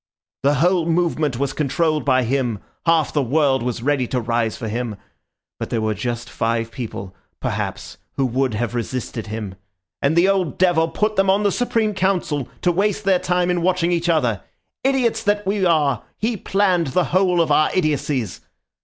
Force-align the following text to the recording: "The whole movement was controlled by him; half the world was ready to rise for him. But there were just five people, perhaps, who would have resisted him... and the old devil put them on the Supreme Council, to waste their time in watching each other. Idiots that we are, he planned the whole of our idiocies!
"The 0.41 0.55
whole 0.55 0.87
movement 0.87 1.37
was 1.37 1.53
controlled 1.53 2.05
by 2.05 2.23
him; 2.23 2.57
half 2.87 3.13
the 3.13 3.21
world 3.21 3.61
was 3.61 3.83
ready 3.83 4.07
to 4.07 4.19
rise 4.19 4.57
for 4.57 4.67
him. 4.67 4.95
But 5.59 5.69
there 5.69 5.79
were 5.79 5.93
just 5.93 6.27
five 6.27 6.71
people, 6.71 7.13
perhaps, 7.39 7.99
who 8.13 8.25
would 8.25 8.55
have 8.55 8.73
resisted 8.73 9.27
him... 9.27 9.53
and 10.01 10.15
the 10.15 10.27
old 10.27 10.57
devil 10.57 10.87
put 10.87 11.17
them 11.17 11.29
on 11.29 11.43
the 11.43 11.51
Supreme 11.51 11.93
Council, 11.93 12.49
to 12.63 12.71
waste 12.71 13.03
their 13.03 13.19
time 13.19 13.51
in 13.51 13.61
watching 13.61 13.91
each 13.91 14.09
other. 14.09 14.41
Idiots 14.83 15.21
that 15.21 15.45
we 15.45 15.63
are, 15.67 16.01
he 16.17 16.35
planned 16.35 16.87
the 16.87 17.03
whole 17.13 17.39
of 17.39 17.51
our 17.51 17.69
idiocies! 17.75 18.41